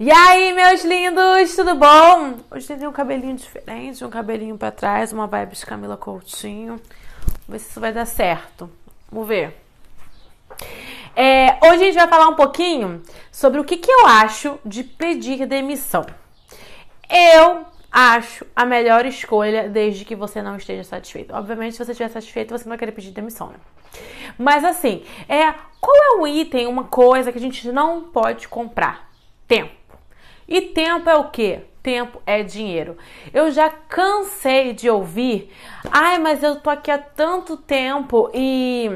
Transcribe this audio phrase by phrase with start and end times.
[0.00, 2.38] E aí, meus lindos, tudo bom?
[2.50, 6.80] Hoje tem um cabelinho diferente, um cabelinho para trás, uma vibe de Camila Coutinho.
[7.46, 8.70] Vamos ver se isso vai dar certo.
[9.10, 9.54] Vamos ver.
[11.14, 14.82] É, hoje a gente vai falar um pouquinho sobre o que, que eu acho de
[14.82, 16.06] pedir demissão.
[17.08, 21.34] Eu acho a melhor escolha desde que você não esteja satisfeito.
[21.34, 23.56] Obviamente, se você estiver satisfeito, você não vai querer pedir demissão, né?
[24.38, 29.12] Mas assim, é, qual é o item, uma coisa que a gente não pode comprar?
[29.46, 29.81] Tempo.
[30.46, 31.60] E tempo é o quê?
[31.82, 32.96] Tempo é dinheiro.
[33.32, 35.52] Eu já cansei de ouvir,
[35.90, 38.90] ai, mas eu tô aqui há tanto tempo e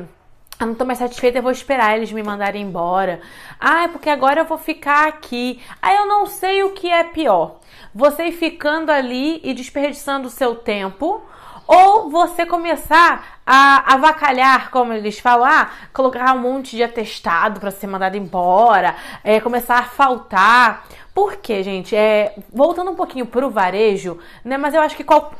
[0.59, 3.21] eu não tô mais satisfeita, eu vou esperar eles me mandarem embora.
[3.61, 5.61] Ah, porque agora eu vou ficar aqui.
[5.83, 7.60] Ah, eu não sei o que é pior.
[7.95, 11.23] Você ficando ali e desperdiçando o seu tempo,
[11.66, 17.71] ou você começar a avacalhar, como eles falam, ah, colocar um monte de atestado para
[17.71, 20.87] ser mandado embora, é, começar a faltar.
[21.16, 21.97] Por quê, gente?
[21.97, 24.59] É, voltando um pouquinho pro varejo, né?
[24.59, 25.32] Mas eu acho que qual,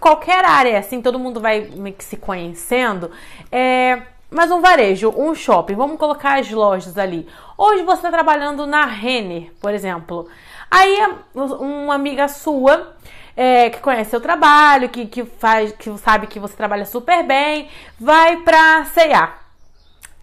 [0.00, 3.10] qualquer área, assim, todo mundo vai se conhecendo.
[3.50, 4.00] É,
[4.30, 7.28] mas um varejo, um shopping, vamos colocar as lojas ali.
[7.58, 10.28] Hoje você está trabalhando na Renner, por exemplo.
[10.70, 10.98] Aí
[11.34, 12.94] uma amiga sua
[13.36, 17.68] é, que conhece seu trabalho, que, que faz, que sabe que você trabalha super bem,
[17.98, 19.34] vai pra C&A,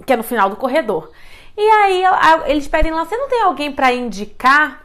[0.06, 1.12] que é no final do corredor.
[1.58, 2.04] E aí
[2.46, 4.81] eles pedem lá, você não tem alguém para indicar?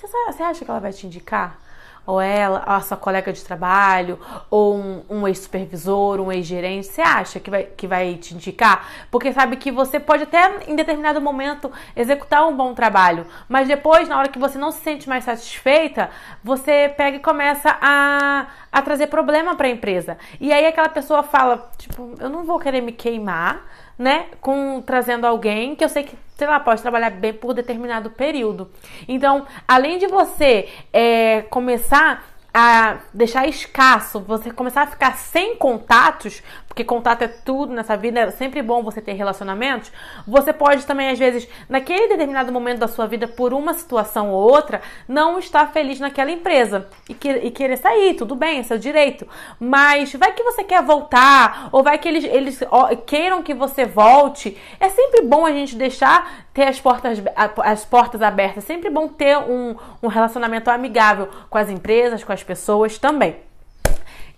[0.00, 1.58] Você, acha que ela vai te indicar?
[2.06, 4.18] Ou ela, a sua colega de trabalho,
[4.48, 8.88] ou um, um ex-supervisor, um ex-gerente, você acha que vai, que vai te indicar?
[9.10, 14.08] Porque sabe que você pode até em determinado momento executar um bom trabalho, mas depois,
[14.08, 16.08] na hora que você não se sente mais satisfeita,
[16.42, 20.16] você pega e começa a, a trazer problema para a empresa.
[20.40, 23.66] E aí aquela pessoa fala, tipo, eu não vou querer me queimar
[23.98, 28.10] né, com trazendo alguém que eu sei que, sei lá, pode trabalhar bem por determinado
[28.10, 28.70] período.
[29.08, 36.40] Então, além de você é, começar a deixar escasso, você começar a ficar sem contatos,
[36.68, 39.90] porque contato é tudo nessa vida, é sempre bom você ter relacionamentos.
[40.26, 44.48] Você pode também, às vezes, naquele determinado momento da sua vida, por uma situação ou
[44.48, 48.78] outra, não estar feliz naquela empresa e, que, e querer sair, tudo bem, é seu
[48.78, 49.26] direito.
[49.58, 52.60] Mas vai que você quer voltar, ou vai que eles, eles
[53.06, 54.56] queiram que você volte.
[54.78, 57.20] É sempre bom a gente deixar ter as portas,
[57.64, 58.62] as portas abertas.
[58.62, 63.48] É sempre bom ter um, um relacionamento amigável com as empresas, com as pessoas também.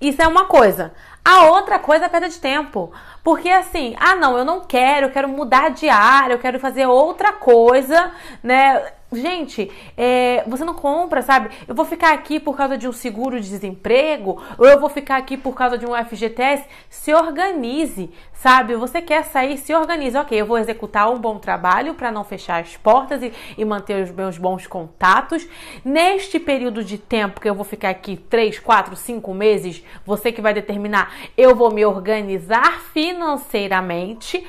[0.01, 0.95] Isso é uma coisa.
[1.25, 2.93] A outra coisa é perda de tempo.
[3.23, 6.87] Porque assim, ah não, eu não quero, eu quero mudar de área, eu quero fazer
[6.87, 8.93] outra coisa, né?
[9.13, 11.51] Gente, é, você não compra, sabe?
[11.67, 15.17] Eu vou ficar aqui por causa de um seguro de desemprego, ou eu vou ficar
[15.17, 16.65] aqui por causa de um FGTS.
[16.89, 18.77] Se organize, sabe?
[18.77, 20.17] Você quer sair, se organize.
[20.17, 24.01] Ok, eu vou executar um bom trabalho para não fechar as portas e, e, manter
[24.05, 25.45] os meus bons contatos.
[25.85, 30.41] Neste período de tempo que eu vou ficar aqui, 3, 4, 5 meses, você que
[30.41, 34.47] vai determinar, eu vou me organizar financeiramente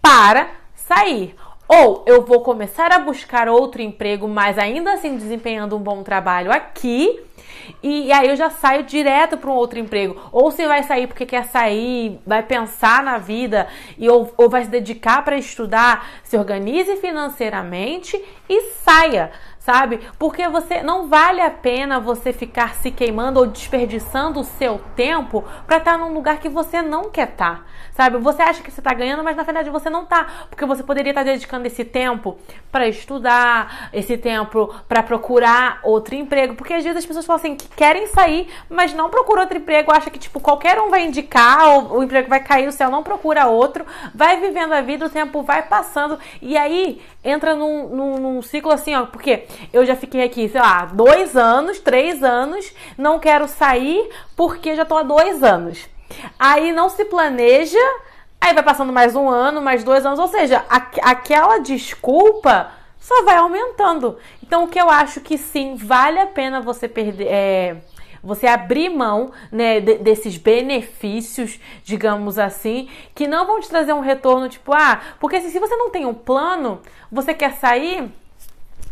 [0.00, 1.34] para sair.
[1.68, 6.52] Ou eu vou começar a buscar outro emprego, mas ainda assim desempenhando um bom trabalho
[6.52, 7.20] aqui,
[7.82, 10.16] e, aí eu já saio direto para um outro emprego.
[10.30, 13.66] Ou você vai sair porque quer sair, vai pensar na vida
[13.98, 19.32] e ou, ou vai se dedicar para estudar, se organize financeiramente e saia
[19.66, 19.98] sabe?
[20.16, 25.44] Porque você não vale a pena você ficar se queimando ou desperdiçando o seu tempo
[25.66, 28.16] para estar tá num lugar que você não quer estar, tá, sabe?
[28.18, 31.10] Você acha que você está ganhando, mas na verdade você não tá, porque você poderia
[31.10, 32.38] estar tá dedicando esse tempo
[32.70, 37.56] para estudar, esse tempo para procurar outro emprego, porque às vezes as pessoas falam assim
[37.56, 41.66] que querem sair, mas não procuram outro emprego, acha que tipo qualquer um vai indicar,
[41.70, 43.84] ou o emprego vai cair, o céu não procura outro,
[44.14, 48.70] vai vivendo a vida, o tempo vai passando e aí entra num, num, num ciclo
[48.70, 53.48] assim, ó, porque eu já fiquei aqui, sei lá, dois anos, três anos, não quero
[53.48, 55.88] sair porque já tô há dois anos.
[56.38, 57.78] Aí não se planeja,
[58.40, 63.36] aí vai passando mais um ano, mais dois anos, ou seja, aquela desculpa só vai
[63.36, 64.18] aumentando.
[64.42, 67.28] Então, o que eu acho que sim, vale a pena você perder.
[67.28, 67.76] É,
[68.26, 74.48] você abrir mão né, desses benefícios, digamos assim, que não vão te trazer um retorno
[74.48, 76.80] tipo, ah, porque assim, se você não tem um plano,
[77.10, 78.10] você quer sair,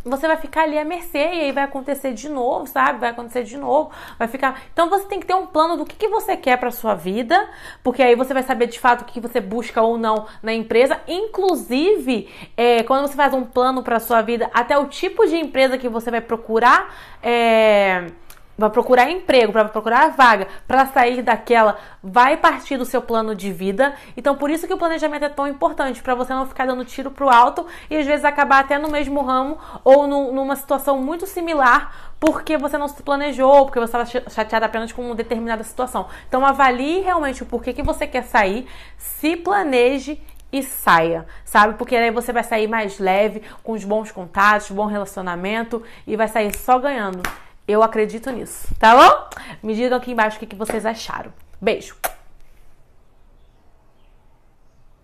[0.05, 3.01] você vai ficar ali à mercê e aí vai acontecer de novo, sabe?
[3.01, 4.63] Vai acontecer de novo, vai ficar.
[4.73, 7.49] Então você tem que ter um plano do que, que você quer para sua vida,
[7.83, 11.01] porque aí você vai saber de fato o que você busca ou não na empresa.
[11.09, 15.79] Inclusive, é, quando você faz um plano para sua vida, até o tipo de empresa
[15.79, 16.95] que você vai procurar.
[17.23, 18.07] É,
[18.57, 23.53] vai procurar emprego, para procurar vaga, para sair daquela, vai partir do seu plano de
[23.53, 23.95] vida.
[24.17, 27.11] Então, por isso que o planejamento é tão importante, para você não ficar dando tiro
[27.11, 31.27] pro alto e às vezes acabar até no mesmo ramo ou no, numa situação muito
[31.27, 36.07] similar, porque você não se planejou, porque você estava chateado apenas com uma determinada situação.
[36.29, 38.67] Então, avalie realmente o porquê que você quer sair,
[38.97, 40.21] se planeje
[40.53, 41.75] e saia, sabe?
[41.75, 46.29] Porque aí você vai sair mais leve, com os bons contatos, bom relacionamento e vai
[46.29, 47.21] sair só ganhando.
[47.67, 49.29] Eu acredito nisso, tá bom?
[49.63, 51.33] Me digam aqui embaixo o que vocês acharam.
[51.61, 51.97] Beijo!